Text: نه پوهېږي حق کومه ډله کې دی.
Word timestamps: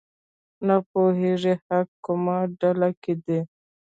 نه 0.67 0.75
پوهېږي 0.89 1.53
حق 1.65 1.89
کومه 2.05 2.37
ډله 2.59 2.89
کې 3.01 3.13
دی. 3.25 3.39